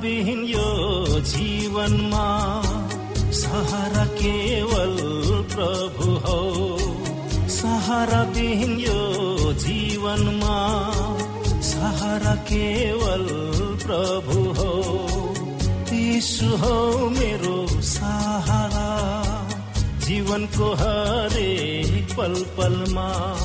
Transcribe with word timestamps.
विहीन 0.00 0.42
यो 0.44 0.68
जीवनमा 1.30 2.26
सहारा 3.56 4.04
केवल 4.04 4.96
प्रभु 5.54 6.10
हो। 6.10 6.78
सहारा 7.48 8.22
विहीन 8.22 8.78
यो 8.78 9.52
जीवनमा 9.52 10.58
सहारा 11.60 12.34
केवल 12.34 13.24
प्रभु 13.86 14.40
हो। 14.40 14.72
यीशु 15.92 16.46
हो 16.46 17.08
मेरो 17.08 17.82
सहारा। 17.82 18.88
जीवनको 19.98 20.74
हरेक 20.74 22.16
पल 22.16 22.34
पलमा 22.58 23.36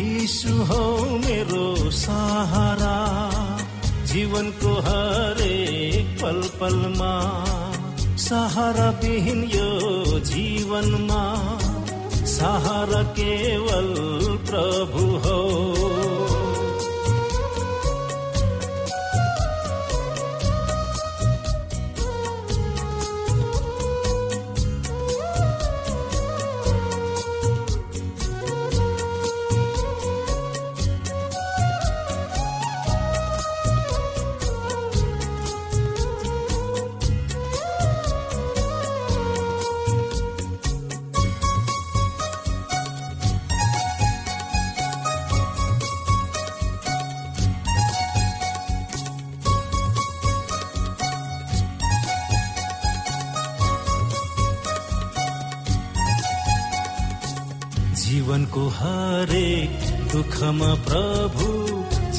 यीशु 0.00 0.48
हो 0.48 1.04
मेरो 1.04 1.90
सहारा। 1.90 2.96
जीवनको 4.04 4.74
हरेक 4.74 6.22
पल 6.22 6.48
पलमा 6.60 7.43
सहारा 8.24 8.88
विहीन 9.00 9.42
यो 9.54 10.18
जीवनमा 10.28 11.24
सहारा 12.34 13.02
केवल 13.18 13.90
प्रभु 14.48 15.04
हो। 15.24 15.40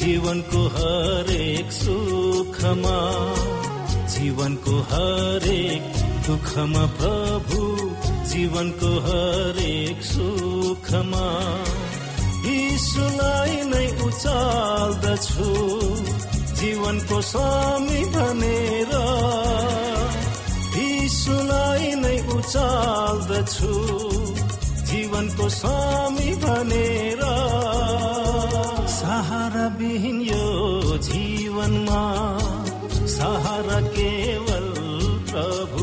जीवनको 0.06 0.60
हरेक 0.72 1.70
सुखमा 1.76 2.98
जीवनको 4.12 4.74
हरेक 4.90 5.96
दुःखमा 6.26 6.84
प्रभु 6.98 7.62
जीवनको 8.32 8.90
हरेक 9.06 10.04
सुखमा। 10.10 11.24
यीशुलाई 12.46 13.56
नै 13.72 13.88
उचाल्दछु 14.06 15.50
जीवनको 16.60 17.20
स्वामी 17.30 18.04
भनेर। 18.16 18.94
यीशुलाई 20.84 21.90
नै 22.04 22.16
उचाल्दछु 22.36 23.74
जीवनको 24.92 25.50
स्वामी 25.58 26.30
भनेर। 26.46 27.26
सहारा 29.16 29.66
विहीन 29.78 30.20
यो 30.20 30.96
जीवनमा 31.04 32.00
सहारा 33.14 33.78
केवल 33.96 34.66
प्रभु। 35.30 35.75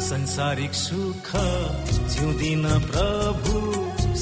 संसारिक 0.00 0.74
सुख 0.74 1.30
जिउँदिन 2.10 2.62
प्रभु 2.86 3.54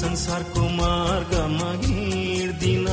संसारको 0.00 0.68
मार्गमा 0.76 1.70
हिँड्दिन 1.82 2.86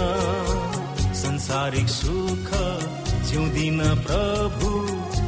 संसारिक 1.21 1.87
सुख 1.89 2.49
जिउँदिन 3.29 3.79
प्रभु 4.07 4.71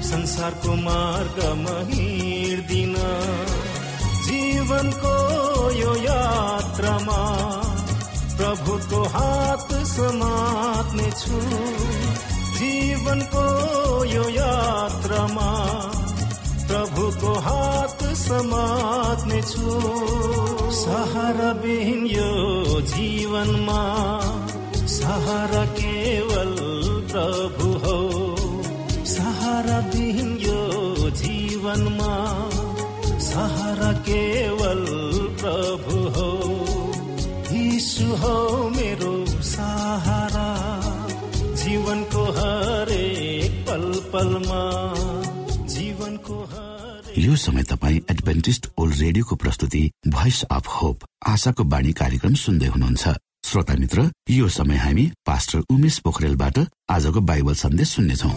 संसारको 0.09 0.75
मार्गमा 0.83 1.77
हिँड्दिन 1.91 2.95
जीवनको 4.27 5.15
यो 5.79 5.95
यात्रामा 6.03 7.19
प्रभुको 8.37 9.03
हात 9.15 9.67
समात्ने 9.95 11.11
छु 11.23 11.39
जीवनको 12.59 13.45
यो 14.13 14.29
यात्रामा 14.39 15.51
प्रभुको 16.67 17.33
हात 17.39 18.03
समात्ने 18.03 19.41
छु। 19.41 19.79
सहारा 20.75 21.51
यो 22.07 22.81
जीवनमा 22.81 23.81
सहारा 24.95 25.65
केवल 25.79 26.53
प्रभु 27.11 27.67
हो। 27.85 27.99
सहारा 29.05 29.79
यो 30.45 31.09
जीवनमा 31.09 32.13
सहारा 33.19 33.91
केवल 34.09 34.83
प्रभु 35.41 35.97
हो। 36.17 36.31
यीशु 37.51 38.05
हो 38.15 38.35
मेरो 38.69 39.13
सहारा 39.41 40.49
जीवनको 41.63 42.23
हरेक 42.37 43.63
पल 43.67 43.85
पलमा 44.13 44.63
यो 46.25 47.35
समय 47.35 47.63
तपाईँ 47.63 47.99
एडभेन्टिस्ट 48.11 48.67
ओल्ड 48.77 48.95
रेडियोको 48.99 49.35
प्रस्तुति 49.35 49.81
भोइस 50.07 50.41
अफ 50.51 50.67
होप 50.67 51.03
आशाको 51.27 51.63
बाणी 51.63 51.91
कार्यक्रम 51.93 52.33
सुन्दै 52.33 52.67
हुनुहुन्छ। 52.67 53.03
श्रोता 53.45 53.73
मित्र 53.79 54.09
यो 54.31 54.47
समय 54.49 54.77
हामी 54.77 55.05
पास्टर 55.25 55.59
उमेश 55.69 55.99
पोखरेलबाट 56.05 56.59
आजको 56.89 57.21
बाइबल 57.21 57.53
सन्देश 57.53 57.89
सुन्नेछौ। 57.89 58.29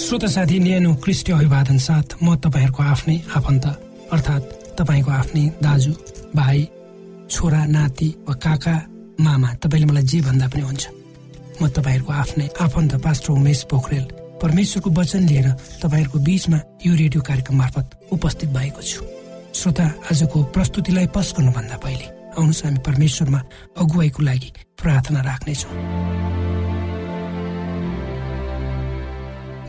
श्रोत 0.00 0.24
साथी 0.26 0.58
न्यानो 0.58 0.94
क्रिस्टी 1.04 1.32
अभिवादन 1.32 1.78
साथ 1.78 2.18
म 2.22 2.34
तपाईँहरूको 2.36 2.82
आफ्नै 2.82 3.16
आफन्त 3.36 3.66
अर्थात् 4.12 4.44
तपाईँको 4.78 5.10
आफ्नै 5.10 5.44
दाजु 5.62 5.92
भाइ 6.36 6.68
छोरा 7.30 7.64
नाति 7.66 8.08
वा 8.28 8.34
काका 8.34 8.76
मामा 9.20 9.54
तपाईँले 9.62 9.86
मलाई 9.86 10.02
जे 10.02 10.20
भन्दा 10.20 10.46
पनि 10.48 10.62
हुन्छ। 10.62 10.84
म 11.60 11.68
तपाईँहरूको 11.68 12.12
आफ्नै 12.12 12.46
आफन्त 12.60 12.92
पास्टर 13.04 13.32
उमेश 13.32 13.60
पोखरेल 13.70 14.04
परमेश्वरको 14.42 14.90
वचन 14.90 15.22
लिएर 15.30 15.48
तपाईँहरूको 15.82 16.18
बीचमा 16.20 16.58
यो 16.86 16.92
रेडियो 16.94 17.20
कार्यक्रम 17.22 17.56
मार्फत 17.56 17.86
उपस्थित 18.12 18.48
भएको 18.52 18.82
छु। 18.82 19.02
श्रोता 19.56 19.86
आजको 20.12 20.38
प्रस्तुतिलाई 20.52 21.06
पस 21.16 21.28
गर्नुभन्दा 21.36 21.76
पहिले 21.80 22.06
आउनुहोस् 22.36 22.64
हामी 22.64 22.80
परमेश्वरमा 22.86 23.40
अगुवाईको 23.80 24.20
लागि 24.22 24.50
प्रार्थना 24.82 25.20
राख्नेछौँ। 25.24 25.72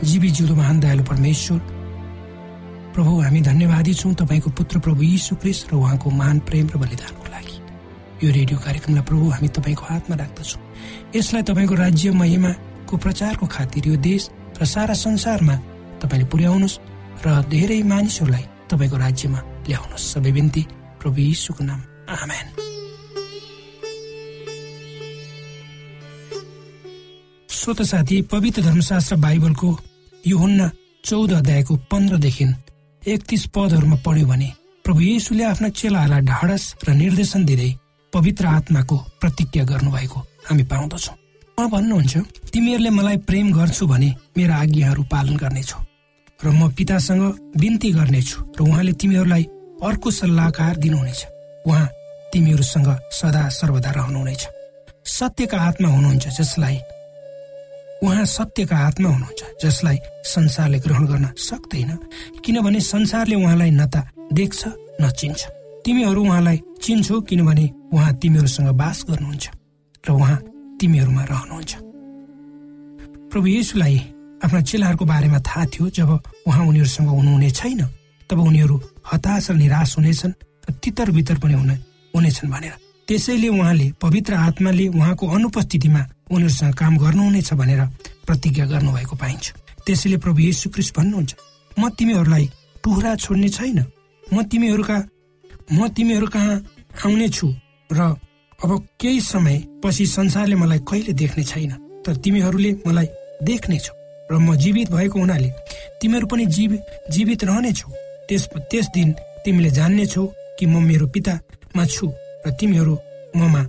जीवी 0.04 0.28
जिउँदो 0.30 0.54
महान 0.54 0.76
दयालु 0.80 1.04
परमेश्वर 1.04 1.58
प्रभु 2.94 3.12
हामी 3.20 3.40
धन्यवादी 3.40 3.92
छौँ 3.94 4.14
तपाईँको 4.14 4.50
पुत्र 4.58 4.78
प्रभु 4.84 5.02
यीशु 5.02 5.36
क्रिस्ट 5.40 5.72
र 5.72 5.76
उहाँको 5.76 6.10
महान 6.10 6.38
प्रेम 6.44 6.66
र 6.68 6.76
बलिदानको 6.76 7.16
लागि 7.16 7.17
यो 8.18 8.30
रेडियो 8.30 8.58
कार्यक्रमलाई 8.58 9.04
प्रभु 9.06 9.24
हामी 9.30 9.48
तपाईँको 9.48 9.84
हातमा 9.90 10.14
राख्दछौँ। 10.16 10.60
यसलाई 11.16 11.42
तपाईँको 11.42 11.74
राज्य 11.74 12.10
महिमाको 12.10 12.94
प्रचारको 12.96 13.46
खातिर 13.46 13.88
यो 13.88 13.96
देश 14.02 14.22
र 14.58 14.64
सारा 14.66 14.94
संसारमा 14.94 15.54
तपाईँले 16.02 16.26
पुर्याउनुहोस् 16.26 16.78
र 17.24 17.26
धेरै 17.46 17.82
मानिसहरूलाई 17.82 18.44
तपाईँको 18.70 18.96
राज्यमा 18.96 19.40
ल्याउनुहोस्। 19.68 20.08
सबै 20.12 20.32
बिन्ती 20.34 20.62
प्रभु 20.98 21.18
यीशुको 21.20 21.62
नाम। 21.64 21.80
आमेन। 22.10 22.46
श्रोत 27.48 27.82
साथी 27.82 28.16
पवित्र 28.32 28.62
धर्मशास्त्र 28.62 29.16
बाइबलको 29.16 29.70
युहुन्ना 30.26 30.70
चौध 31.04 31.32
अध्यायको 31.32 31.74
पन्ध्रदेखि 31.90 32.44
एकतिस 33.02 33.46
पदहरूमा 33.54 33.96
पढ्यो 34.06 34.26
भने 34.26 34.48
प्रभु 34.84 35.00
येशुले 35.00 35.44
आफ्ना 35.44 35.68
चेलाहरूलाई 35.70 36.22
ढाडस 36.26 36.64
र 36.88 36.94
निर्देशन 36.94 37.44
दिँदै 37.44 37.70
पवित्र 38.12 38.46
आत्माको 38.48 38.96
प्रतिज्ञा 39.20 39.64
गर्नुभएको 39.64 40.18
हामी 40.48 40.62
पाउँदछौँ। 40.64 41.16
उहाँ 41.58 41.70
भन्नुहुन्छ 41.70 42.16
तिमीहरूले 42.52 42.90
मलाई 42.90 43.16
प्रेम 43.28 43.52
गर्छु 43.52 43.86
भने 43.86 44.08
मेरा 44.36 44.54
आज्ञाहरू 44.56 45.02
पालन 45.12 45.36
गर्नेछौ 45.36 45.80
र 46.40 46.46
म 46.50 46.70
पितासँग 46.70 47.22
बिन्ती 47.58 47.90
गर्नेछु 47.92 48.36
र 48.56 48.60
उहाँले 48.62 48.92
तिमीहरूलाई 49.00 49.44
अर्को 49.82 50.10
सल्लाहकार 50.10 50.76
दिनुहुनेछ। 50.76 51.20
उहाँ 51.66 51.86
तिमीहरूसँग 52.32 52.88
सदा 53.12 53.42
सर्वदा 53.50 53.90
रहनुहुनेछ। 53.90 54.42
सत्यका 55.08 55.58
आत्मा 55.58 55.88
हुनुहुन्छ 55.88 56.26
जसलाई 56.38 56.76
उहाँ 58.04 58.24
सत्यका 58.24 58.76
आत्मा 58.86 59.08
हुनुहुन्छ 59.08 59.42
जसलाई 59.64 59.98
संसारले 60.24 60.78
ग्रहण 60.78 61.04
गर्न 61.06 61.26
सक्दैन 61.36 61.90
किनभने 62.44 62.80
संसारले 62.80 63.34
उहाँलाई 63.34 63.70
न 63.70 63.86
त 63.86 64.06
देख्छ 64.32 64.62
न 65.02 65.10
चिन्छ। 65.10 65.40
तिमीहरू 65.84 66.22
उहाँलाई 66.22 66.58
चिन्छौ 66.82 67.20
किनभने 67.28 67.64
उहाँ 67.92 68.12
तिमीहरूसँग 68.22 68.68
बास 68.74 69.04
गर्नुहुन्छ 69.08 69.44
र 70.04 70.10
उहाँ 70.10 70.36
तिमीहरूमा 70.80 71.22
रहनुहुन्छ। 71.24 71.72
प्रभु 73.30 73.46
येसुलाई 73.46 73.96
आफ्ना 74.44 74.60
चेलाहरूको 74.62 75.04
बारेमा 75.04 75.38
थाहा 75.40 75.64
थियो 75.72 75.88
जब 75.90 76.10
उहाँ 76.46 76.64
उनीहरूसँग 76.66 77.08
हुनुहुने 77.08 77.50
छैन 77.50 77.82
तब 78.30 78.38
उनीहरू 78.40 78.76
हताश 79.12 79.50
र 79.50 79.54
निराश 79.54 79.96
हुनेछन् 79.98 80.32
र 80.68 80.72
तितर 80.82 81.10
बितर 81.10 81.36
पनि 81.42 81.54
हुने 81.54 81.74
हुनेछन् 82.14 82.50
भनेर। 82.50 82.74
त्यसैले 83.08 83.48
उहाँले 83.48 83.86
पवित्र 84.00 84.34
आत्माले 84.46 84.86
उहाँको 84.88 85.24
अनुपस्थितिमा 85.26 86.02
उनीहरूसँग 86.30 86.74
काम 86.74 86.96
गर्नुहुनेछ 86.98 87.52
भनेर 87.54 87.80
प्रतिज्ञा 88.26 88.64
गर्नुभएको 88.72 89.14
पाइन्छ। 89.16 89.44
त्यसैले 89.86 90.16
प्रभु 90.24 90.40
येशु 90.40 90.70
क्रिस्ट 90.70 90.96
भन्नुहुन्छ 90.96 91.32
म 91.72 91.88
तिमीहरूलाई 91.88 92.44
टुहरा 92.84 93.14
छोड्ने 93.16 93.48
छैन। 93.48 93.78
म 94.24 94.42
तिमीहरूका 94.44 94.96
म 95.72 95.88
तिमीहरू 95.88 96.26
कहाँ 96.26 96.56
आउने 97.04 97.28
छु? 97.28 97.46
र 97.90 98.00
अब 98.58 98.70
केही 99.00 99.20
समय 99.20 99.56
पछि 99.84 100.06
संसारले 100.06 100.54
मलाई 100.56 100.78
कहिले 100.88 101.12
देख्ने 101.12 101.44
छैन 101.44 101.72
तर 102.04 102.16
तिमीहरूले 102.16 102.70
मलाई 102.86 103.06
देख्नेछौ 103.42 103.94
र 104.30 104.38
म 104.38 104.56
जीवित 104.56 104.90
भएको 104.90 105.18
हुनाले 105.18 105.50
तिमीहरू 106.00 106.26
पनि 106.26 106.46
जीव 106.46 106.72
जीवित 107.10 107.44
रहनेछौ 107.44 107.88
त्यस 108.28 108.48
त्यस 108.70 108.86
दिन 108.94 109.12
तिमीले 109.44 109.70
जान्नेछौ 109.70 110.24
कि 110.58 110.66
म 110.66 110.82
मेरो 110.82 111.06
पितामा 111.14 111.84
छु 111.86 112.06
र 112.46 112.50
तिमीहरू 112.58 112.94
ममा 113.36 113.62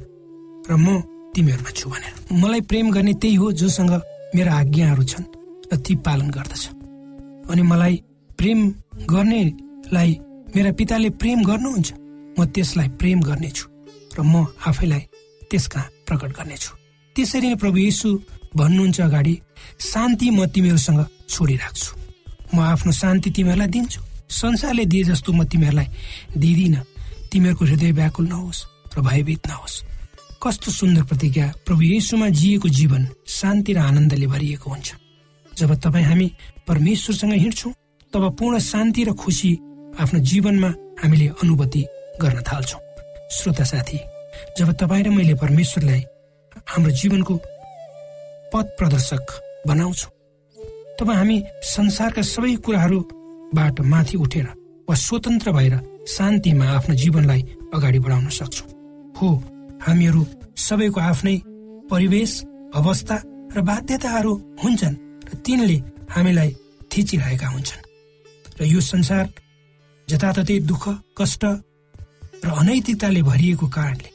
र 0.69 0.75
म 0.75 0.87
तिमीहरूमा 1.35 1.71
छु 1.77 1.89
भनेर। 1.89 2.13
मलाई 2.33 2.61
प्रेम 2.61 2.91
गर्ने 2.91 3.13
त्यही 3.13 3.35
हो 3.35 3.51
जोसँग 3.51 3.93
मेरा 4.35 4.51
आज्ञाहरू 4.53 5.03
छन् 5.03 5.25
र 5.71 5.77
ती 5.77 5.95
पालन 6.05 6.29
गर्दछ। 6.29 6.63
अनि 7.49 7.61
मलाई 7.61 7.95
प्रेम 8.37 8.59
गर्नेलाई 9.05 10.11
मेरा 10.55 10.71
पिताले 10.73 11.09
प्रेम 11.21 11.39
गर्नुहुन्छ। 11.45 11.87
म 12.37 12.45
त्यसलाई 12.45 12.87
प्रेम 12.99 13.19
गर्नेछु 13.21 13.65
र 14.15 14.19
म 14.25 14.45
आफैलाई 14.65 15.03
त्यस 15.49 15.65
कहाँ 15.67 15.87
प्रकट 16.07 16.31
गर्नेछु। 16.37 16.71
त्यसरी 17.15 17.47
नै 17.49 17.57
प्रभु 17.61 17.77
यीशु 17.77 18.07
भन्नुहुन्छ 18.55 18.97
अगाडि 19.01 19.35
शान्ति 19.77 20.27
म 20.29 20.45
तिमीहरूसँग 20.49 21.01
छोडिराख्छु। 21.29 21.91
म 22.53 22.57
आफ्नो 22.65 22.91
शान्ति 22.91 23.29
तिमीहरूलाई 23.29 23.67
दिन्छु। 23.67 24.01
संसारले 24.29 24.85
दिए 24.85 25.03
जस्तो 25.09 25.29
म 25.33 25.45
तिमीहरूलाई 25.45 25.87
दिँदिन। 26.37 26.75
तिमीहरूको 27.29 27.65
हृदय 27.65 27.91
व्याकुल 27.91 28.25
नहोस् 28.27 28.65
र 28.97 28.97
भयभीत 29.05 29.41
नहोस्। 29.47 29.75
कस्तो 30.41 30.71
सुन्दर 30.71 31.03
प्रतिज्ञा 31.03 31.45
प्रभु 31.65 31.81
येसुमा 31.81 32.27
जिएको 32.29 32.67
जीवन 32.69 33.03
शान्ति 33.27 33.71
र 33.73 33.79
आनन्दले 33.85 34.27
भरिएको 34.27 34.65
हुन्छ। 34.65 34.89
जब 35.53 35.69
तपाईँ 35.77 36.05
हामी 36.05 36.27
परमेश्वरसँग 36.65 37.33
हिँड्छौँ 37.33 37.73
तब 38.13 38.23
पूर्ण 38.37 38.59
शान्ति 38.59 39.03
र 39.03 39.13
खुसी 39.13 39.51
आफ्नो 39.99 40.19
जीवनमा 40.29 40.67
हामीले 41.01 41.27
अनुभूति 41.43 41.81
गर्न 42.21 42.41
थाल्छौँ। 42.41 42.81
श्रोता 43.31 43.63
साथी 43.63 43.99
जब 44.57 44.71
तपाईँ 44.79 45.03
र 45.03 45.09
मैले 45.09 45.33
परमेश्वरलाई 45.43 46.01
हाम्रो 46.69 46.91
जीवनको 46.91 47.35
पथ 48.53 48.65
प्रदर्शक 48.77 49.25
बनाउँछौँ 49.67 50.11
तब 50.99 51.09
हामी 51.11 51.37
संसारका 51.65 52.21
सबै 52.23 52.55
कुराहरूबाट 52.65 53.79
माथि 53.91 54.17
उठेर 54.17 54.47
वा 54.87 54.95
स्वतन्त्र 54.95 55.51
भएर 55.51 55.75
शान्तिमा 56.07 56.65
आफ्नो 56.77 56.95
जीवनलाई 56.95 57.41
अगाडि 57.75 57.99
बढाउन 57.99 58.29
सक्छौँ। 58.39 58.67
हो 59.17 59.27
हामीहरू 59.85 60.21
सबैको 60.57 60.99
आफ्नै 61.01 61.35
परिवेश 61.91 62.31
अवस्था 62.79 63.17
र 63.55 63.61
बाध्यताहरू 63.69 64.33
हुन्छन् 64.63 64.95
र 65.27 65.31
तिनले 65.45 65.77
हामीलाई 66.15 66.49
थिचिरहेका 66.91 67.47
हुन्छन्। 67.47 67.85
र 68.59 68.63
यो 68.65 68.81
संसार 68.81 69.25
जताततै 70.09 70.57
दुःख 70.69 70.83
कष्ट 71.17 71.43
र 72.43 72.49
अनैतिकताले 72.61 73.21
भरिएको 73.21 73.67
कारणले 73.67 74.09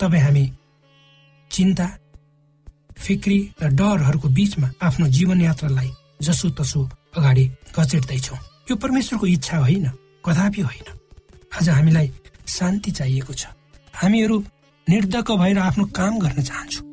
तपाईँ 0.00 0.22
हामी 0.22 0.44
चिन्ता 1.50 1.86
फिक्री 2.98 3.38
र 3.62 3.66
डरहरूको 3.78 4.28
बीचमा 4.36 4.68
आफ्नो 4.82 5.06
जीवन 5.16 5.40
यात्रालाई 5.40 5.90
जसो 6.22 6.48
तसो 6.58 6.80
अगाडि 7.16 7.44
कचेट्दैछौँ 7.76 8.38
यो 8.70 8.76
परमेश्वरको 8.76 9.26
इच्छा 9.26 9.56
होइन 9.58 9.86
कदापि 10.26 10.60
होइन। 10.60 10.88
आज 11.56 11.68
हामीलाई 11.68 12.08
शान्ति 12.46 12.90
चाहिएको 12.90 13.32
छ। 13.32 13.46
हामीहरू 13.94 14.36
निर्धक्क 14.86 15.30
भएर 15.40 15.58
आफ्नो 15.58 15.84
काम 15.98 16.18
गर्न 16.18 16.42
चाहन्छौँ। 16.42 16.84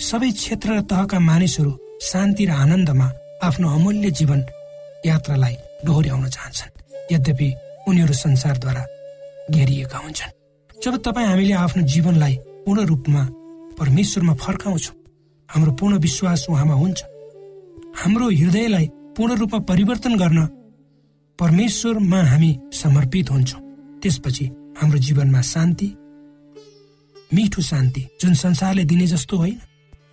सबै 0.00 0.30
क्षेत्र 0.32 0.68
र 0.76 0.80
तहका 0.90 1.18
मानिसहरू 1.20 1.72
शान्ति 2.02 2.44
र 2.46 2.50
आनन्दमा 2.62 3.08
आफ्नो 3.42 3.66
अमूल्य 3.76 4.10
जीवन 4.18 4.40
यात्रालाई 5.06 5.54
डोहोऱ्याउन 5.84 6.28
चाहन्छन्। 6.28 6.72
यद्यपि 7.12 7.48
उनीहरू 7.90 8.14
संसारद्वारा 8.14 8.84
घेरिएका 9.50 9.98
हुन्छन्। 9.98 10.32
जब 10.82 10.96
तपाईँ 11.02 11.26
हामीले 11.26 11.54
आफ्नो 11.54 11.82
जीवनलाई 11.86 12.34
पूर्ण 12.64 12.84
रूपमा 12.86 13.22
परमेश्वरमा 13.78 14.34
फर्काउँछौँ 14.34 14.96
हाम्रो 15.48 15.72
पूर्ण 15.72 15.98
विश्वास 15.98 16.46
उहाँमा 16.50 16.74
हुन्छ। 16.74 17.02
हाम्रो 17.96 18.30
हृदयलाई 18.30 18.86
पूर्ण 19.16 19.36
रूपमा 19.36 19.58
परिवर्तन 19.66 20.16
गर्न 20.16 20.46
परमेश्वरमा 21.38 22.20
हामी 22.22 22.50
समर्पित 22.72 23.30
हुन्छौँ। 23.30 23.60
त्यसपछि 24.02 24.44
हाम्रो 24.78 24.98
जीवनमा 24.98 25.40
शान्ति 25.44 25.86
मिठो 27.30 27.62
शान्ति 27.62 28.06
जुन 28.20 28.34
संसारले 28.34 28.84
दिने 28.84 29.06
जस्तो 29.06 29.36
होइन 29.36 29.58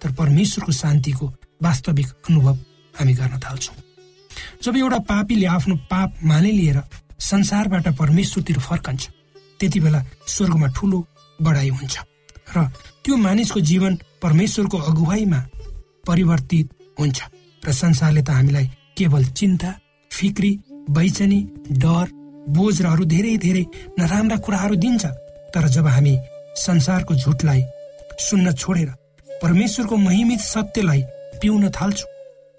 तर 0.01 0.11
परमेश्वरको 0.13 0.71
शान्तिको 0.71 1.25
वास्तविक 1.63 2.07
अनुभव 2.29 2.57
हामी 2.95 3.13
गर्न 3.13 3.39
थाल्छौँ। 3.39 3.75
जब 4.63 4.77
एउटा 4.77 4.99
पापीले 5.09 5.45
आफ्नो 5.45 5.75
पाप 5.91 6.13
माने 6.23 6.51
लिएर 6.51 6.77
संसारबाट 7.19 7.87
परमेश्वरतिर 7.97 8.59
फर्कन्छ। 8.59 9.09
त्यति 9.59 9.79
बेला 9.79 10.03
स्वर्गमा 10.27 10.67
ठुलो 10.75 10.99
बढाइ 11.39 11.69
हुन्छ। 11.69 11.95
र 12.55 12.65
त्यो 13.03 13.15
मानिसको 13.17 13.59
जीवन 13.59 13.93
परमेश्वरको 14.21 14.77
अगुवाईमा 14.77 15.39
परिवर्तित 16.07 16.67
हुन्छ। 16.99 17.17
र 17.61 17.71
संसारले 17.73 18.21
त 18.21 18.29
हामीलाई 18.29 18.67
केवल 18.97 19.23
चिन्ता 19.37 19.71
फिक्री 20.11 20.51
बैचनी 20.89 21.39
डर 21.83 22.05
बोझ 22.55 22.81
र 22.81 22.85
अरू 22.87 23.05
धेरै 23.05 23.37
धेरै 23.37 23.65
नराम्रा 23.99 24.37
कुराहरू 24.37 24.75
दिन्छ। 24.75 25.05
तर 25.53 25.67
जब 25.67 25.87
हामी 25.87 26.17
संसारको 26.57 27.15
झुटलाई 27.15 27.63
सुन्न 28.19 28.51
छोडेर 28.53 28.89
परमेश्वरको 29.41 29.95
महिमित 29.97 30.39
सत्यलाई 30.41 31.01
पिउन 31.41 31.69
थाल्छौँ 31.69 32.09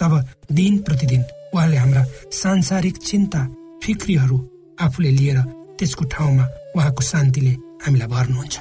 तब 0.00 0.12
दिन 0.52 0.78
प्रतिदिन 0.82 1.22
उहाँले 1.54 1.76
हाम्रा 1.76 2.04
सांसारिक 2.32 2.96
चिन्ता 2.98 3.40
फिक्रीहरू 3.82 4.38
आफूले 4.80 5.11
लिएर 5.11 5.38
त्यसको 5.78 6.04
ठाउँमा 6.04 6.44
उहाँको 6.76 7.02
शान्तिले 7.02 7.50
हामीलाई 7.85 8.08
भर्नुहुन्छ। 8.08 8.56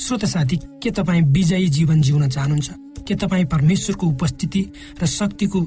श्रोत 0.00 0.24
साथी 0.24 0.56
के 0.82 0.90
तपाईँ 0.90 1.22
विजयी 1.22 1.68
जीवन 1.68 2.00
जिउन 2.02 2.28
चाहनुहुन्छ? 2.28 2.70
के 3.08 3.14
तपाईँ 3.14 3.44
परमेश्वरको 3.44 4.06
उपस्थिति 4.06 4.62
र 5.02 5.06
शक्तिको 5.06 5.60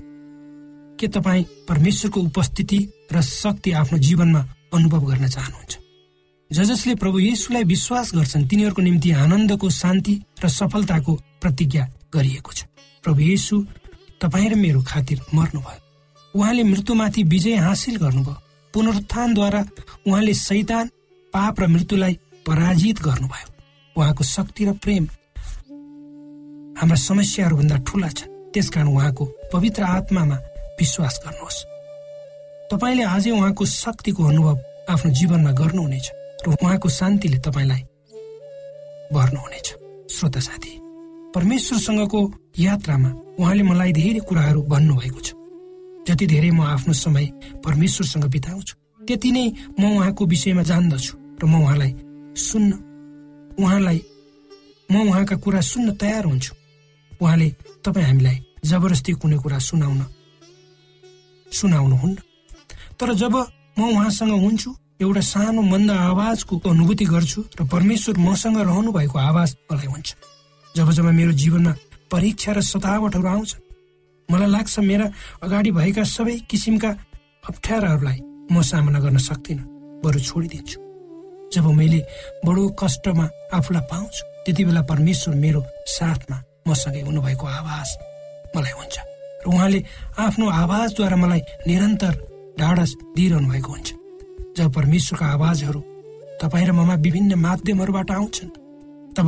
के 1.00 1.08
तपाईँ 1.08 1.44
परमेश्वरको 1.68 2.22
उपस्थिति 2.22 2.80
र 3.12 3.22
शक्ति 3.22 3.72
आफ्नो 3.72 4.00
जीवनमा 4.00 4.42
अनुभव 4.74 5.02
गर्न 5.06 5.28
चाहनुहुन्छ? 5.28 5.78
ज 6.52 6.64
जसले 6.64 6.96
प्रभु 6.96 7.20
येसुलाई 7.20 7.64
विश्वास 7.64 8.12
गर्छन् 8.16 8.48
तिनीहरूको 8.48 8.82
निम्ति 8.82 9.12
आनन्दको 9.12 9.70
शान्ति 9.70 10.22
र 10.44 10.48
सफलताको 10.48 11.14
प्रतिज्ञा 11.42 11.88
गरिएको 12.14 12.52
छ। 12.52 12.64
प्रभु 13.04 13.20
येसु 13.20 13.66
तपाईँ 14.22 14.50
र 14.50 14.56
मेरो 14.56 14.82
खातिर 14.82 15.22
मर्नुभयो। 15.36 16.40
उहाँले 16.40 16.64
मृत्युमाथि 16.64 17.24
विजय 17.24 17.56
हासिल 17.56 17.98
गर्नुभयो। 17.98 18.47
पुनरुत्थानद्वारा 18.78 19.62
उहाँले 20.08 20.34
सैतान 20.38 20.86
पाप 21.34 21.60
र 21.60 21.68
मृत्युलाई 21.68 22.14
पराजित 22.46 22.98
गर्नुभयो। 23.02 23.48
उहाँको 23.96 24.24
शक्ति 24.24 24.66
र 24.66 24.72
प्रेम 24.78 25.06
हाम्रा 26.78 26.98
समस्याहरूभन्दा 27.02 27.78
ठुला 27.88 28.10
छन् 28.14 28.34
त्यसकारण 28.54 28.88
उहाँको 28.88 29.26
पवित्र 29.54 29.84
आत्मामा 29.98 30.36
विश्वास 30.78 31.16
गर्नुहोस्। 31.26 31.58
तपाईँले 32.70 33.04
आजै 33.18 33.32
उहाँको 33.34 33.66
शक्तिको 33.66 34.24
अनुभव 34.24 34.56
आफ्नो 34.94 35.10
जीवनमा 35.12 35.52
गर्नुहुनेछ 35.58 36.08
र 36.46 36.54
उहाँको 36.54 36.90
शान्तिले 36.90 37.40
तपाईँलाई 37.42 37.82
भर्नुहुनेछ। 39.10 39.68
श्रोता 40.14 40.40
साथी 40.40 40.74
परमेश्वरसँगको 41.34 42.22
यात्रामा 42.60 43.10
उहाँले 43.42 43.64
मलाई 43.64 43.92
धेरै 43.98 44.22
कुराहरू 44.22 44.62
भन्नुभएको 44.70 45.22
छ। 45.26 45.34
जति 46.08 46.26
धेरै 46.28 46.52
म 46.52 46.62
आफ्नो 46.64 46.94
समय 46.94 47.26
परमेश्वरसँग 47.66 48.26
बिताउँछु। 48.32 48.76
त्यति 49.08 49.32
नै 49.32 49.46
म 49.80 49.84
उहाँको 49.96 50.26
विषयमा 50.26 50.64
जान्दछु 50.64 51.14
र 51.42 51.46
म 51.46 51.54
उहाँलाई 51.64 51.92
सुन्न 52.40 52.72
उहाँलाई 53.60 54.00
म 54.92 54.96
उहाँका 55.10 55.36
कुरा 55.44 55.62
सुन्न 55.62 55.96
तयार 56.02 56.26
हुन्छु। 56.26 56.54
उहाँले 57.22 57.48
तपाईँ 57.84 58.06
हामीलाई 58.08 58.38
जबरजस्ती 58.66 59.12
कुनै 59.22 59.38
कुरा 59.44 59.60
सुनाउन 59.60 60.02
सुनाउनुहुन्न। 61.52 62.18
तर 63.00 63.14
जब 63.14 63.36
म 63.78 63.82
उहाँसँग 63.92 64.32
हुन्छु 64.32 64.70
एउटा 65.02 65.22
सानो 65.22 65.62
मन्द 65.62 65.92
आवाजको 65.92 66.58
अनुभूति 66.58 67.06
गर्छु 67.06 67.42
र 67.60 67.66
परमेश्वर 67.68 68.18
मसँग 68.18 68.58
रहनु 68.58 68.92
भएको 68.92 69.18
आवाज 69.20 69.50
मलाई 69.72 69.88
हुन्छ। 69.88 70.10
जब 70.76 70.92
जब 70.92 71.06
मेरो 71.20 71.32
जीवनमा 71.32 71.74
परीक्षा 72.12 72.52
र 72.52 72.62
सतावटहरू 72.64 73.28
आउँछ 73.28 73.52
मलाई 74.32 74.50
लाग्छ 74.52 74.80
मेरा 74.80 75.06
अगाडि 75.44 75.72
भएका 75.72 76.04
सबै 76.04 76.36
किसिमका 76.52 76.90
अप्ठ्याराहरूलाई 77.50 78.20
म 78.52 78.62
सामना 78.62 79.00
गर्न 79.00 79.18
सक्दिनँ। 79.18 79.64
बरु 80.04 80.20
छोडिदिन्छु। 80.20 80.80
जब 81.54 81.66
मैले 81.80 82.00
बडो 82.46 82.64
कष्टमा 82.76 83.26
आफूलाई 83.56 83.84
पाउँछु 83.92 84.24
त्यति 84.46 84.64
बेला 84.68 84.82
परमेश्वर 84.92 85.36
मेरो 85.36 85.62
साथमा 85.96 86.38
मसँगै 86.68 87.02
हुनुभएको 87.08 87.46
आवाज 87.60 87.90
मलाई 88.56 88.74
हुन्छ 88.80 88.96
र 88.98 89.48
उहाँले 89.48 89.80
आफ्नो 90.20 90.46
आवाजद्वारा 90.64 91.18
मलाई 91.24 91.42
निरन्तर 91.68 92.14
ढाडस 92.60 92.92
दिइरहनु 93.16 93.48
भएको 93.48 93.72
हुन्छ। 93.72 93.90
जब 94.58 94.68
परमेश्वरका 94.76 95.26
आवाजहरू 95.36 95.80
तपाईँ 96.42 96.68
र 96.68 96.72
ममा 96.76 96.96
विभिन्न 97.06 97.32
माध्यमहरूबाट 97.48 98.12
आउँछन् 98.12 98.56
तब 99.16 99.28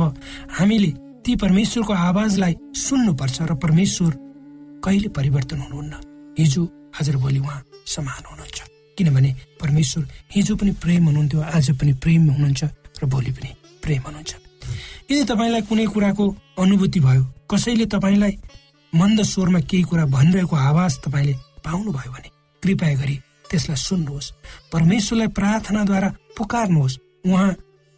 हामीले 0.60 0.90
ती 1.24 1.32
परमेश्वरको 1.40 1.92
आवाजलाई 1.92 2.54
सुन्नुपर्छ 2.84 3.36
र 3.48 3.54
परमेश्वर 3.64 4.12
कहिले 4.84 5.08
परिवर्तन 5.08 5.58
हुनुहुन्न? 5.60 5.94
हिजो 6.38 6.62
आज 7.00 7.10
भोलि 7.14 7.38
उहाँ 7.38 7.62
समान 7.86 8.22
हुनुहुन्छ। 8.30 8.60
किनभने 8.98 9.30
परमेश्वर 9.60 10.06
हिजो 10.32 10.56
पनि 10.56 10.72
प्रेम 10.82 11.04
हुनुहुन्थ्यो 11.04 11.40
आज 11.40 11.70
पनि 11.80 11.92
प्रेम 12.02 12.30
हुनुहुन्छ 12.30 12.64
र 13.00 13.06
भोलि 13.06 13.32
पनि 13.32 13.50
प्रेम 13.82 14.02
हुनुहुन्छ। 14.06 14.32
यदि 15.10 15.24
तपाईँलाई 15.24 15.62
कुनै 15.68 15.86
कुराको 15.86 16.24
अनुभूति 16.58 17.00
भयो 17.00 17.24
कसैले 17.50 17.86
तपाईँलाई 17.86 18.32
मन्द 18.92 19.22
स्वरमा 19.22 19.60
केही 19.70 19.82
कुरा 19.82 20.04
भनिरहेको 20.16 20.56
आवाज 20.56 20.92
तपाईँले 21.04 21.34
पाउनुभयो 21.64 22.10
भने 22.12 22.28
कृपया 22.62 22.94
गरी 23.00 23.16
त्यसलाई 23.50 23.76
सुन्नुहोस्। 23.76 24.32
परमेश्वरलाई 24.72 25.28
प्रार्थनाद्वारा 25.38 26.08
पुकार्नुहोस्। 26.36 26.98
उहाँ 27.26 27.50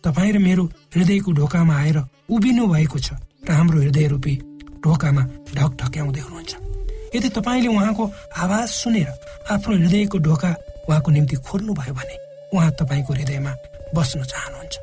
तपाईँ 0.05 0.33
र 0.33 0.39
मेरो 0.39 0.65
हृदयको 0.95 1.31
ढोकामा 1.33 1.75
आएर 1.77 1.99
उभिनु 2.31 2.67
भएको 2.67 2.99
छ 2.99 3.15
र 3.47 3.51
हाम्रो 3.51 3.81
हृदय 3.81 4.07
रूपी 4.09 4.35
ढोकामा 4.83 5.23
ढक 5.55 5.71
ढक्याउँदै 5.83 6.21
हुनुहुन्छ। 6.21 6.62
यदि 7.15 7.29
तपाईँले 7.29 7.69
उहाँको 7.69 8.05
आवाज 8.43 8.69
सुनेर 8.71 9.09
आफ्नो 9.53 9.77
हृदयको 9.77 10.19
ढोका 10.19 10.51
उहाँको 10.89 11.11
निम्ति 11.11 11.37
खोल्नु 11.47 11.73
भयो 11.75 11.95
भने 11.95 12.17
उहाँ 12.55 12.71
तपाईँको 12.81 13.13
हृदयमा 13.13 13.53
बस्न 13.95 14.23
चाहनुहुन्छ 14.25 14.75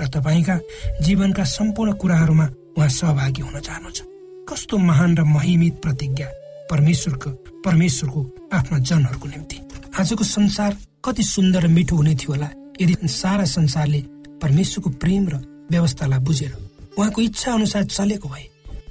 र 0.00 0.08
तपाईँका 0.08 0.56
जीवनका 1.04 1.44
सम्पूर्ण 1.44 1.92
कुराहरूमा 2.00 2.46
उहाँ 2.76 2.88
सहभागी 2.88 3.42
हुन 3.42 3.60
चाहनुहुन्छ। 3.60 4.00
कस्तो 4.48 4.78
महान 4.78 5.16
र 5.16 5.22
महिमित 5.24 5.74
प्रतिज्ञा 5.82 6.28
परमेश्वरको 6.70 7.30
परमेश्वरको 7.64 8.20
आफ्ना 8.52 8.78
जनहरूको 8.78 9.28
निम्ति। 9.28 9.56
आजको 10.00 10.24
संसार 10.24 10.76
कति 11.04 11.22
सुन्दर 11.22 11.62
र 11.62 11.68
मिठो 11.68 11.96
हुने 11.96 12.14
थियो 12.14 12.32
होला। 12.32 12.48
यदि 12.80 13.08
सारा 13.08 13.44
संसारले 13.44 14.00
परमेश्वरको 14.42 14.90
प्रेम 15.00 15.28
र 15.28 15.34
व्यवस्थालाई 15.70 16.18
बुझेर 16.20 16.52
उहाँको 16.98 17.20
इच्छा 17.22 17.52
अनुसार 17.52 17.84
चलेको 17.84 18.28
भए 18.28 18.46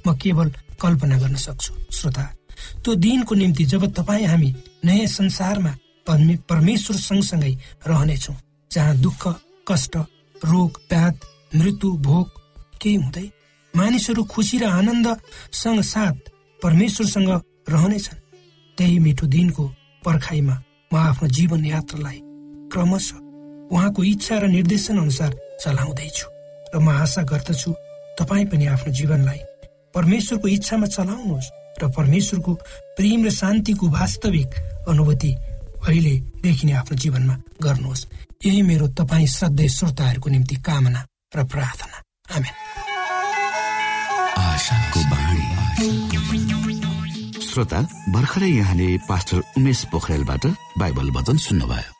म 0.06 0.14
केवल 0.16 0.48
कल्पना 0.82 1.18
गर्न 1.18 1.36
सक्छु। 1.36 1.72
श्रोता 1.92 2.22
त्यो 2.84 2.94
दिनको 2.94 3.34
निम्ति 3.34 3.64
जब 3.64 3.86
तपाईँ 3.94 4.26
हामी 4.26 4.54
नयाँ 4.84 5.06
संसारमा 5.06 5.72
परमेश्वर 6.06 6.96
सँगसँगै 6.98 7.52
रहनेछौँ 7.86 8.36
जहाँ 8.70 8.96
दुःख 8.96 9.22
कष्ट 9.68 9.96
रोग 10.44 10.80
व्याध 10.90 11.14
मृत्यु 11.56 11.90
भोग 12.06 12.26
केही 12.80 12.96
हुँदै 12.96 13.26
मानिसहरू 13.74 14.24
खुसी 14.24 14.58
र 14.58 14.64
आनन्दसँग 14.64 15.80
साथ 15.84 16.30
परमेश्वरसँग 16.62 17.30
रहनेछन् 17.68 18.22
त्यही 18.78 18.98
मिठो 18.98 19.26
दिनको 19.26 19.64
पर्खाइमा 20.04 20.56
म 20.92 20.96
आफ्नो 20.96 21.28
जीवन 21.28 21.64
यात्रालाई 21.64 22.20
क्रमशः 22.72 23.18
उहाँको 23.70 24.04
इच्छा 24.04 24.38
र 24.38 24.46
निर्देशन 24.56 24.98
अनुसार 24.98 25.30
चलाउँदैछु 25.62 26.26
र 26.74 26.78
म 26.80 26.88
आशा 26.88 27.22
गर्दछु 27.30 27.70
तपाईँ 28.18 28.46
पनि 28.50 28.66
आफ्नो 28.74 28.92
जीवनलाई 28.98 29.40
परमेश्वरको 29.94 30.48
इच्छामा 30.48 30.86
चलाउनुहोस्। 30.86 31.59
र 31.82 31.88
परमेश्वरको 31.88 32.54
प्रेम 32.96 33.24
र 33.24 33.30
शान्तिको 33.30 33.88
वास्तविक 33.88 34.50
अनुभूति 34.88 35.32
अहिले 35.88 36.20
देखिने 36.42 36.72
आफ्नो 36.72 36.96
जीवनमा 36.96 37.36
गर्नुहोस्। 37.62 38.06
यही 38.46 38.62
मेरो 38.62 38.88
तपाईँ 38.88 39.26
श्रद्धेय 39.26 39.68
श्रोताहरूको 39.68 40.30
निम्ति 40.30 40.56
कामना 40.56 41.06
र 41.36 41.44
प्रार्थना। 41.44 42.02
आमेन। 42.36 42.54
श्रोता 47.42 47.80
भर्खरै 48.08 48.48
यहाँले 48.48 48.98
पास्टर 48.98 49.42
उमेश 49.56 49.84
पोखरेलबाट 49.84 50.46
बाइबल 50.78 51.10
वचन 51.10 51.36
सुन्नुभयो। 51.36 51.99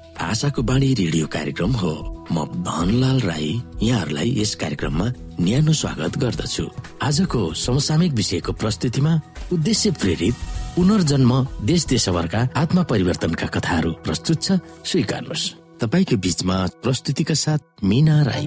आशाको 0.21 0.61
बाणी 0.61 0.93
रेडियो 0.93 1.27
कार्यक्रम 1.27 1.71
हो। 1.71 1.93
म 2.31 2.45
धनलाल 2.63 3.19
राई 3.19 3.49
यहाँहरूलाई 3.83 4.29
यस 4.37 4.53
कार्यक्रममा 4.55 5.07
न्यानो 5.41 5.73
स्वागत 5.73 6.17
गर्दछु। 6.17 6.65
आजको 7.01 7.41
समसामयिक 7.57 8.13
विषयको 8.13 8.51
प्रस्तुतिमा 8.53 9.13
उद्देश्य 9.53 9.91
प्रेरित 9.91 10.35
पुनर्जन्म 10.75 11.31
देश 11.65 11.85
देशभरका 11.85 12.41
आत्मा 12.55 12.83
परिवर्तनका 12.83 13.47
कथाहरू 13.47 13.91
प्रस्तुत 14.05 14.41
छ। 14.43 14.59
स्वीकार्नुहोस्। 14.85 15.45
तपाईँको 15.81 16.15
बिचमा 16.17 16.57
प्रस्तुतिका 16.83 17.33
साथ 17.33 17.83
मिना 17.83 18.21
राई। 18.21 18.45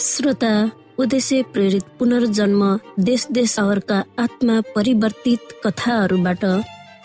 श्रोता 0.00 0.52
उद्देश्य 0.98 1.42
प्रेरित 1.52 1.84
पुनर्जन्म 1.98 2.62
देश 3.00 3.26
देशका 3.32 3.98
आत्मा 4.18 4.60
परिवर्तित 4.74 5.60
कथाहरूबाट 5.64 6.44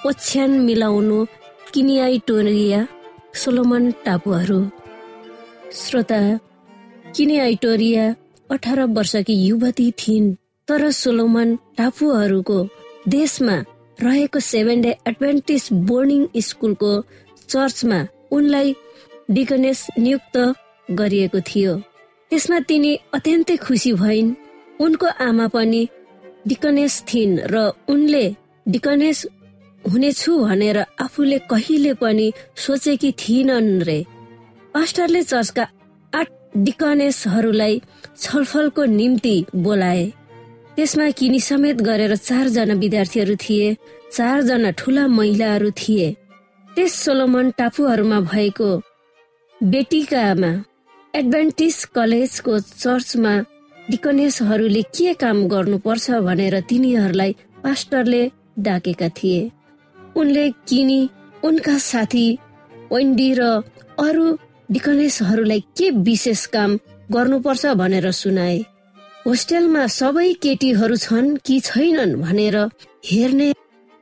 ओछ्यान 0.08 0.52
मिलाउनु 0.60 1.26
किनियाइटोरिया 1.76 2.88
सोलोमन 3.34 3.92
टापुहरू। 3.92 4.60
श्रोता 5.74 6.20
किनियाइटोरिया 7.16 8.16
अठार 8.50 8.80
वर्षकी 8.88 9.34
युवती 9.34 9.92
थिइन् 9.92 10.36
तर 10.68 10.92
सोलोमन 10.92 11.56
टापुहरूको 11.78 12.58
देशमा 13.08 13.58
रहेको 14.00 14.40
सेभेन 14.40 14.82
डे 14.82 14.96
एडभेन्टिस 15.08 15.74
बोर्डिङ 15.74 16.22
स्कुलको 16.38 16.92
चर्चमा 17.50 18.00
उनलाई 18.32 18.76
डिकनेस 19.32 19.88
नियुक्त 20.00 20.38
गरिएको 20.92 21.40
थियो। 21.40 21.76
त्यसमा 22.32 22.60
तिनी 22.60 22.96
अत्यन्तै 23.14 23.58
खुसी 23.58 23.94
भइन्। 23.94 24.36
उनको 24.80 25.08
आमा 25.28 25.48
पनि 25.48 25.88
डिकनेस 26.48 27.04
थिइन् 27.14 27.40
र 27.52 27.72
उनले 27.90 28.26
डिकनेस 28.68 29.28
हुनेछु 29.92 30.38
भनेर 30.40 30.78
आफूले 31.02 31.38
कहिले 31.52 31.94
पनि 31.94 32.28
सोचेकी 32.58 33.12
थिइनन् 33.22 33.82
रे। 33.84 34.00
पास्टरले 34.74 35.22
चर्चका 35.24 35.68
आठ 36.14 36.28
डिकनेसहरूलाई 36.58 37.82
छलफलको 38.18 38.84
निम्ति 38.92 39.36
बोलाए। 39.56 40.06
त्यसमा 40.76 41.10
किनी 41.18 41.40
समेत 41.40 41.82
गरेर 41.82 42.16
चारजना 42.18 42.74
विद्यार्थीहरू 42.74 43.36
थिए 43.44 43.76
चारजना 44.12 44.72
ठुला 44.80 45.08
महिलाहरू 45.08 45.70
थिए। 45.72 46.08
त्यस 46.68 46.94
सोलोमन 46.94 47.52
टापुहरूमा 47.58 48.20
भएको 48.32 48.70
बेटिकामा 49.62 50.52
एडभान्टिस 51.14 51.78
कलेजको 51.96 52.60
चर्चमा 52.60 53.34
डिकनेसहरूले 53.90 54.82
के 54.96 55.14
काम 55.14 55.38
गर्नुपर्छ 55.48 56.12
भनेर 56.28 56.60
तिनीहरूलाई 56.70 57.36
पास्टरले 57.64 58.24
डाकेका 58.60 59.10
थिए। 59.10 59.42
उनले 60.16 60.46
किनी 60.70 61.00
उनका 61.44 61.78
साथी 61.78 62.28
वेन्डी 62.92 63.30
र 63.40 63.42
अरू 64.00 64.26
डिकनेसहरूलाई 64.70 65.60
के 65.78 65.90
विशेष 66.08 66.46
काम 66.54 66.72
गर्नुपर्छ 67.12 67.66
भनेर 67.82 68.08
सुनाए। 68.12 68.58
होस्टेलमा 69.26 69.84
सबै 70.00 70.32
केटीहरू 70.44 70.96
छन् 70.98 71.38
कि 71.46 71.60
छैनन् 71.68 72.20
भनेर 72.22 72.58
हेर्ने 73.12 73.50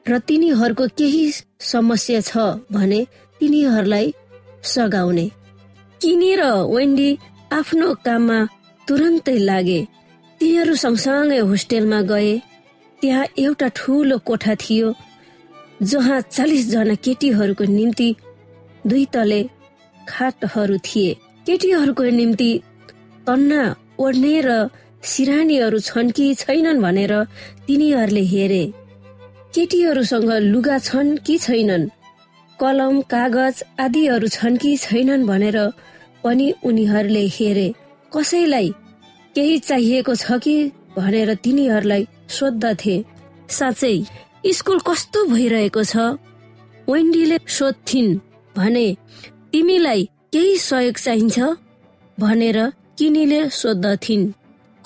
र 0.05 0.19
तिनीहरूको 0.27 0.85
केही 0.99 1.23
समस्या 1.71 2.19
छ 2.21 2.31
भने 2.71 2.99
तिनीहरूलाई 3.41 4.13
सघाउने। 4.73 5.27
किनी 6.01 6.31
र 6.35 6.43
वेन्डी 6.73 7.09
आफ्नो 7.51 7.93
काममा 8.05 8.39
तुरन्तै 8.87 9.37
लागे। 9.49 9.81
तिनीहरू 10.41 10.75
सँगसँगै 10.75 11.39
होस्टेलमा 11.49 12.01
गए। 12.11 12.33
त्यहाँ 13.01 13.25
एउटा 13.39 13.67
ठुलो 13.77 14.17
कोठा 14.27 14.55
थियो। 14.63 14.87
जहाँ 15.83 16.19
चालिस 16.21 16.69
जना 16.71 16.95
केटीहरूको 16.95 17.63
निम्ति 17.63 18.09
दुई 18.87 19.05
तले 19.13 19.41
खाटहरू 20.09 20.77
थिए। 20.77 21.13
केटीहरूको 21.45 22.03
निम्ति 22.03 22.51
तन्ना 23.27 23.61
ओढ्ने 23.99 24.35
र 24.45 24.51
सिरानीहरू 25.03 25.79
छन् 25.79 26.11
कि 26.11 26.25
छैनन् 26.35 26.81
भनेर 26.81 27.13
तिनीहरूले 27.67 28.23
हेरे। 28.23 28.63
केटीहरूसँग 29.55 30.31
लुगा 30.51 30.77
छन् 30.79 31.17
कि 31.17 31.37
छैनन्? 31.37 31.89
कलम 32.59 33.01
कागज 33.11 33.63
आदिहरू 33.79 34.27
छन् 34.27 34.57
कि 34.57 34.75
छैनन् 34.77 35.27
भनेर 35.27 35.57
पनि 36.23 36.47
उनीहरूले 36.63 37.25
हेरे। 37.27 37.67
कसैलाई 38.11 38.69
केही 39.35 39.57
चाहिएको 39.59 40.15
छ 40.15 40.37
कि 40.43 40.55
भनेर 40.97 41.33
तिनीहरूलाई 41.35 42.07
सोद्धथे 42.29 42.95
साँच्चै 43.49 43.95
स्कुल 44.43 44.79
कस्तो 44.79 45.23
भइरहेको 45.25 45.83
छ? 45.83 45.95
वेन्डीले 46.89 47.37
सोध्थिन् 47.47 48.17
भने 48.57 48.87
तिमीलाई 49.51 50.09
केही 50.33 50.57
सहयोग 50.57 50.97
चाहिन्छ? 50.97 51.39
भनेर 52.19 52.57
किनीले 52.99 53.39
सोद्धथिन्। 53.49 54.31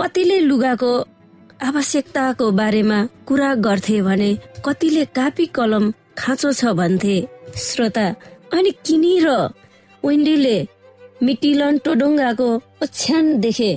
कतिले 0.02 0.40
लुगाको 0.40 0.92
आवश्यकताको 1.64 2.52
बारेमा 2.52 3.00
कुरा 3.28 3.54
गर्थे 3.56 4.02
भने 4.02 4.32
कतिले 4.66 5.06
कापी 5.18 5.46
कलम 5.46 5.92
खाँचो 6.18 6.54
छ 6.54 6.66
भन्थे? 6.78 7.18
श्रोता 7.58 8.08
अनि 8.54 8.72
किनी 8.86 9.20
र 9.26 9.28
वेन्डीले 10.06 10.58
मिटिलन 11.24 11.78
टोडोङ्गाको 11.78 12.50
ओछ्यान 12.84 13.40
देखे। 13.42 13.72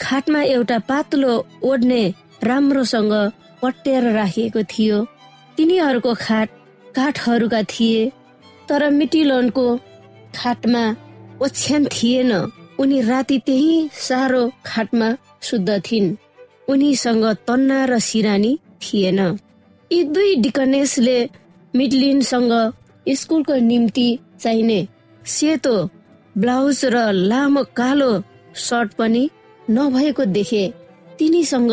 खाटमा 0.00 0.40
एउटा 0.42 0.78
पातलो 0.88 1.32
ओढ्ने 1.62 2.02
राम्रोसँग 2.42 3.12
पट्याएर 3.62 4.04
राखिएको 4.12 4.62
थियो। 4.72 5.04
तिनीहरूको 5.56 6.14
खाट 6.14 6.48
काठहरूका 6.94 7.62
थिए 7.62 8.10
तर 8.68 8.88
मिटिलोनको 8.90 9.66
खाटमा 10.36 10.84
ओछ्यान 11.42 11.84
थिएन। 11.86 12.32
उनी 12.80 13.00
राति 13.00 13.38
त्यही 13.46 13.88
साह्रो 13.98 14.42
खाटमा 14.66 15.08
शुद्ध 15.42 15.68
थिइन्। 15.86 16.16
उनीसँग 16.68 17.24
तन्ना 17.46 17.84
र 17.84 17.98
सिरानी 17.98 18.52
थिएन। 18.82 19.20
यी 19.90 20.02
दुई 20.04 20.34
डिकनेसले 20.36 21.18
मिडलिनसँग 21.74 22.52
स्कुलको 23.06 23.54
निम्ति 23.62 24.08
चाहिने 24.40 24.86
सेतो 25.26 25.76
ब्लाउज 26.34 26.84
र 26.84 26.96
लामो 27.12 27.62
कालो 27.76 28.12
सर्ट 28.58 28.92
पनि 28.92 29.28
नभएको 29.70 30.24
देखे। 30.26 30.64
तिनीसँग 31.18 31.72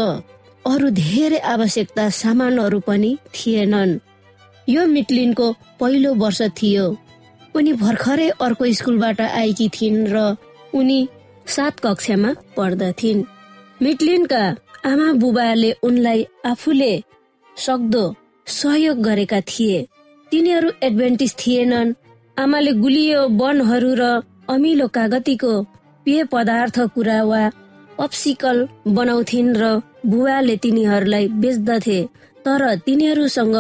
अरू 0.65 0.89
धेरै 0.95 1.37
आवश्यकता 1.53 2.09
सामानहरू 2.09 2.79
पनि 2.79 3.11
थिएनन्। 3.35 3.99
यो 4.67 4.85
मिटलिनको 4.85 5.47
पहिलो 5.79 6.13
वर्ष 6.13 6.41
थियो। 6.57 6.85
उनी 7.55 7.73
भर्खरै 7.73 8.29
अर्को 8.41 8.65
स्कुलबाट 8.73 9.21
आएकी 9.21 9.67
थिइन् 9.69 10.07
र 10.07 10.17
उनी 10.73 10.99
सात 11.47 11.79
कक्षामा 11.79 12.33
पढ्दथिन्। 12.57 13.23
मिटलिनका 13.81 14.43
आमा 14.85 15.07
बुबाले 15.13 15.71
उनलाई 15.83 16.25
आफूले 16.45 16.93
सक्दो 17.57 18.03
सहयोग 18.47 19.01
गरेका 19.01 19.39
थिए। 19.41 19.87
तिनीहरू 20.31 20.69
एडभेन्टिस 20.83 21.35
थिएनन्। 21.35 21.95
आमाले 22.37 22.71
गुलियो 22.73 23.21
वनहरू 23.39 23.93
र 23.99 24.03
अमिलो 24.49 24.87
कागतीको 24.87 25.53
पेय 26.05 26.23
पदार्थ 26.23 26.79
कुरा 26.95 27.19
वा 27.23 27.41
पप्सिकल 27.99 28.57
बनाउँथिन् 28.87 29.55
र 29.61 29.63
बुवाले 30.05 30.55
तिनीहरूलाई 30.63 31.27
बेच्दथे 31.41 31.99
तर 32.45 32.63
तिनीहरूसँग 32.85 33.55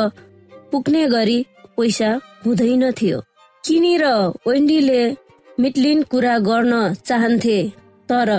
पुग्ने 0.71 1.03
गरी 1.09 1.39
पैसा 1.77 2.09
हुँदैन 2.45 2.91
थियो। 2.91 3.19
किनी 3.63 3.93
र 4.01 4.05
वेन्डीले 4.47 5.01
मिटलिन 5.57 6.03
कुरा 6.11 6.37
गर्न 6.39 6.73
चाहन्थे 7.07 7.57
तर 8.09 8.29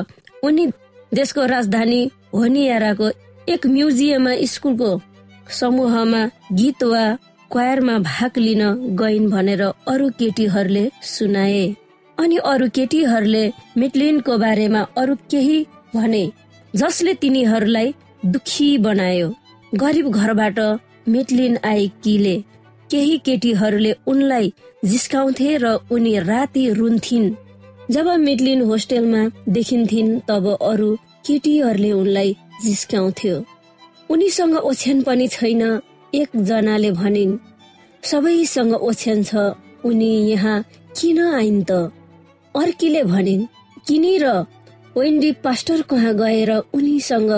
उनी 0.44 0.66
देशको 1.12 1.44
राजधानी 1.46 2.02
होनियाराको 2.34 3.08
एक 3.48 3.66
म्युजियममा 3.66 4.34
स्कुलको 4.52 4.90
समूहमा 5.58 6.22
गीत 6.52 6.82
वा 6.84 7.04
क्वायरमा 7.52 7.98
भाग 7.98 8.38
लिन 8.38 8.62
गइन् 9.00 9.30
भनेर 9.30 9.62
अरू 9.62 10.08
केटीहरूले 10.18 10.84
सुनाए। 11.12 11.64
अनि 12.18 12.36
अरू 12.52 12.68
केटीहरूले 12.74 13.44
मिटलिनको 13.76 14.38
बारेमा 14.38 14.80
अरू 14.96 15.14
केही 15.30 15.58
भने 15.94 16.24
जसले 16.74 17.14
तिनीहरूलाई 17.22 17.94
दुखी 18.24 18.68
बनायो 18.79 19.29
गरिब 19.72 20.09
घरबाट 20.11 20.59
मिटलिन 21.09 21.57
आएकीले 21.64 22.37
केही 22.90 23.16
केटीहरूले 23.26 23.92
उनलाई 24.07 24.53
जिस्काउँथे 24.85 25.57
र 25.62 25.66
उनी 25.90 26.18
राति 26.20 26.68
रुन्थिन्। 26.72 27.35
जब 27.90 28.07
मिटलिन 28.18 28.61
होस्टेलमा 28.62 29.22
देखिन्थिन् 29.48 30.18
तब 30.29 30.46
अरू 30.62 30.94
केटीहरूले 31.26 31.92
उनलाई 31.92 32.37
जिस्काउँथ्यो। 32.64 33.37
उनीसँग 34.11 34.55
ओछ्यान 34.57 35.03
पनि 35.03 35.26
छैन 35.29 35.62
एकजनाले 36.12 36.90
भनिन् 36.92 37.38
सबैसँग 38.03 38.72
ओछ्यान 38.74 39.22
छ 39.22 39.35
उनी 39.85 40.12
यहाँ 40.31 40.62
किन 40.98 41.18
आइन् 41.35 41.64
त? 41.64 41.70
अर्कीले 42.55 43.03
भनिन् 43.05 43.46
किनी 43.87 44.16
र 44.22 44.26
वेन्डी 44.96 45.31
पास्टर 45.44 45.83
कहाँ 45.90 46.12
गएर 46.14 46.50
उनीसँग 46.74 47.33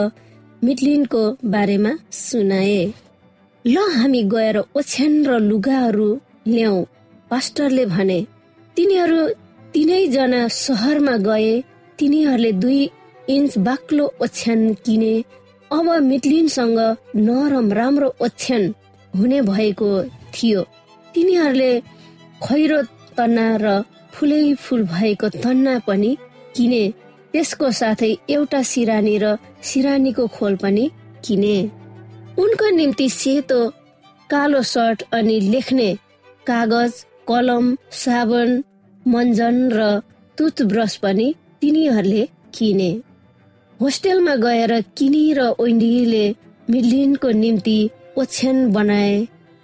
मिटलिनको 0.62 1.22
बारेमा 1.52 1.92
सुनाए। 2.10 2.80
ल 3.64 3.76
हामी 3.94 4.22
गएर 4.34 4.56
ओछ्यान 4.58 5.12
र 5.26 5.38
लुगाहरू 5.40 6.08
ल्याउ 6.48 6.76
पास्टरले 7.30 7.84
भने। 7.86 8.20
तिनीहरू 8.76 9.20
तिनैजना 9.74 10.40
सहरमा 10.48 11.16
गए 11.28 11.52
तिनीहरूले 11.98 12.52
दुई 12.62 12.80
इन्च 13.28 13.58
बाक्लो 13.68 14.04
ओछ्यान 14.22 14.60
किने। 14.84 15.14
अब 15.70 15.86
मिटलिनसँग 16.08 16.78
नरम 17.26 17.72
राम्रो 17.72 18.08
ओछ्यान 18.20 18.62
हुने 19.12 19.40
भएको 19.42 19.90
थियो। 20.34 20.62
तिनीहरूले 21.14 21.72
खैरो 22.44 22.82
तन्ना 23.16 23.46
र 23.62 23.66
फुलै 24.14 24.42
फुल 24.64 24.82
भएको 24.94 25.28
तन्ना 25.42 25.78
पनि 25.86 26.16
किने। 26.56 26.84
त्यसको 27.32 27.70
साथै 27.80 28.10
एउटा 28.30 28.60
सिरानी 28.70 29.16
र 29.22 29.36
सिरानीको 29.68 30.26
खोल 30.36 30.56
पनि 30.62 30.84
किने। 31.24 31.56
उनको 32.38 32.66
निम्ति 32.76 33.08
सेतो 33.10 33.60
कालो 34.30 34.62
सर्ट 34.72 35.02
अनि 35.12 35.38
लेख्ने 35.52 35.88
कागज 36.46 36.92
कलम 37.28 37.66
साबुन 38.02 38.50
मन्जन 39.06 39.56
र 39.72 39.80
टुथब्रस 40.38 40.96
पनि 41.02 41.26
तिनीहरूले 41.60 42.22
किने। 42.54 42.90
होस्टेलमा 43.80 44.34
गएर 44.44 44.72
किनी 44.98 45.24
र 45.38 45.40
ओइन्डीले 45.58 46.24
मिलिनको 46.70 47.30
निम्ति 47.42 47.78
ओछ्यान 48.18 48.58
बनाए 48.72 49.14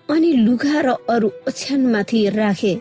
अनि 0.09 0.33
लुगा 0.44 0.81
र 0.81 0.88
अरू 1.14 1.28
ओछ्यानमाथि 1.48 2.28
राखे। 2.37 2.74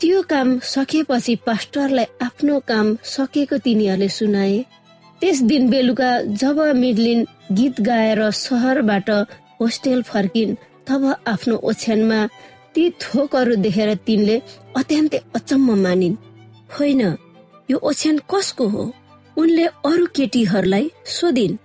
त्यो 0.00 0.20
काम 0.28 0.48
सकेपछि 0.64 1.34
पास्टरलाई 1.46 2.06
आफ्नो 2.22 2.58
काम 2.68 2.86
सकेको 3.06 3.56
तिनीहरूले 3.64 4.08
सुनाए। 4.08 4.58
त्यस 5.20 5.40
दिन 5.50 5.68
बेलुका 5.70 6.10
जब 6.40 6.60
मिडलिन 6.76 7.20
गीत 7.52 7.80
गाएर 7.80 8.20
सहरबाट 8.36 9.10
होस्टेल 9.60 10.02
फर्किन् 10.02 10.54
तब 10.86 11.02
आफ्नो 11.26 11.56
ओछ्यानमा 11.70 12.20
ती 12.74 12.84
थोकहरू 13.02 13.54
देखेर 13.56 13.94
तिनले 14.06 14.36
अत्यन्तै 14.76 15.20
अचम्म 15.36 15.76
मानिन्। 15.82 16.16
होइन 16.70 17.02
यो 17.68 17.76
ओछ्यान 17.82 18.16
कसको 18.32 18.66
हो? 18.68 18.84
उनले 19.36 19.66
अरू 19.84 20.06
केटीहरूलाई 20.16 20.90
सोधिन्। 21.16 21.60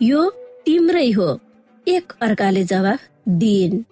यो 0.00 0.20
तिम्रै 0.66 1.10
हो 1.10 1.28
एक 1.86 2.12
अर्काले 2.22 2.64
जवाफ 2.64 3.00
दिइन्। 3.42 3.84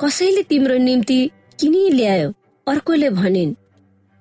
कसैले 0.00 0.42
तिम्रो 0.50 0.78
निम्ति 0.78 1.18
किनि 1.58 1.82
ल्यायो? 1.90 2.30
अर्कोले 2.66 3.08
भनिन् 3.10 3.52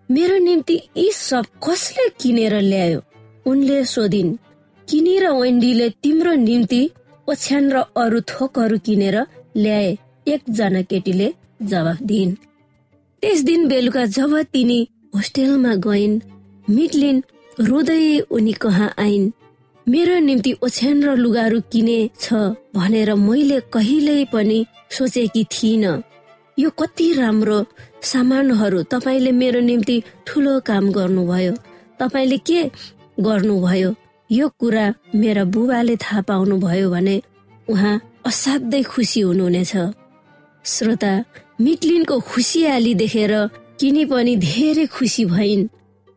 मेरो 0.10 0.38
निम्ति 0.38 0.76
यी 0.98 1.12
सब 1.12 1.46
कसले 1.66 2.08
किनेर 2.22 2.56
ल्यायो? 2.62 3.00
उनले 3.46 3.84
सोधिन् 3.86 4.36
किनी 4.88 5.18
र 5.20 5.30
वेन्डीले 5.32 5.90
तिम्रो 6.04 6.34
निम्ति 6.40 6.82
ओछ्यान 7.28 7.72
र 7.74 7.84
अरू 7.98 8.20
थोकहरू 8.32 8.78
किनेर 8.86 9.18
ल्याए 9.58 9.98
एकजना 10.28 10.82
केटीले 10.92 11.32
जवाफ 11.64 12.02
दिइन्। 12.04 12.36
त्यस 13.24 13.44
दिन 13.44 13.68
बेलुका 13.68 14.06
जब 14.18 14.36
तिनी 14.54 14.80
होस्टेलमा 15.16 15.74
गइन् 15.88 16.22
मिटलिन 16.68 17.24
रुँदै 17.60 18.20
उनी 18.30 18.54
कहाँ 18.64 18.94
आइन् 19.00 19.32
मेरो 19.88 20.20
निम्ति 20.20 20.52
ओछ्यान 20.64 21.04
र 21.04 21.16
लुगाहरू 21.16 21.60
किने 21.72 22.00
छ 22.20 22.34
भनेर 22.76 23.14
मैले 23.28 23.60
कहिल्यै 23.74 24.24
पनि 24.34 24.66
सोचेकी 24.92 25.44
थिइनँ। 25.54 26.02
यो 26.60 26.70
कति 26.70 27.12
राम्रो 27.14 27.66
सामानहरू 28.04 28.84
तपाईँले 28.84 29.32
मेरो 29.32 29.60
निम्ति 29.60 29.98
ठुलो 30.28 30.60
काम 30.60 30.92
गर्नुभयो। 30.92 31.54
तपाईँले 32.00 32.38
के 32.38 32.64
गर्नुभयो? 33.20 33.96
यो 34.30 34.48
कुरा 34.60 34.86
मेरा 35.16 35.44
बुबाले 35.44 35.96
थाहा 35.96 36.22
पाउनु 36.22 36.58
भयो 36.58 36.90
भने 36.92 37.22
उहाँ 37.68 38.02
असाध्यै 38.26 38.84
खुसी 38.84 39.22
हुनुहुनेछ। 39.22 39.74
श्रोता 40.66 41.14
मिटलिनको 41.62 42.20
खुसियाली 42.20 42.94
देखेर 42.96 43.34
किनी 43.80 44.06
पनि 44.06 44.36
धेरै 44.38 44.86
खुसी 44.86 45.26
भइन्। 45.26 45.68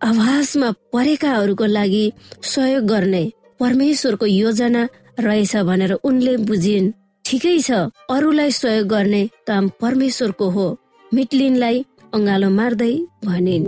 आवाजमा 0.00 0.70
परेकाहरूको 0.92 1.66
लागि 1.66 2.04
सहयोग 2.42 2.84
गर्ने 2.84 3.24
परमेश्वरको 3.60 4.26
योजना 4.26 4.82
रहेछ 5.20 5.56
भनेर 5.56 5.92
उनले 6.04 6.36
बुझिन्। 6.36 6.92
ठिकै 7.26 7.58
छ। 7.58 7.70
अरूलाई 8.10 8.50
सहयोग 8.50 8.86
गर्ने 8.86 9.22
काम 9.46 9.68
परमेश्वरको 9.80 10.46
हो। 10.50 10.66
मिटलिनलाई 11.14 11.84
अङ्गालो 12.14 12.50
मार्दै 12.50 12.94
भनिन्। 13.24 13.64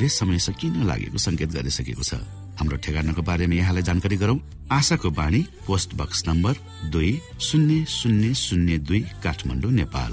सुईले 0.00 0.08
समय 0.08 0.38
सकिन 0.38 0.88
लागेको 0.88 1.18
संकेत 1.18 1.52
गरिसकेको 1.52 2.02
छ? 2.02 2.14
हाम्रो 2.56 2.76
ठेगानाको 2.80 3.20
बारेमा 3.20 3.54
यहाँलाई 3.54 3.84
जानकारी 3.84 4.16
गरौं। 4.16 4.38
आशाको 4.72 5.10
बाणी 5.12 5.44
पोस्ट 5.66 5.94
बक्स 5.94 6.24
नम्बर 6.28 6.56
दुई 6.88 7.20
शून्य 7.40 7.84
शून्य 7.84 8.32
शून्य 8.34 8.78
दुई 8.80 9.00
काठमाडौँ 9.20 9.72
नेपाल। 9.72 10.12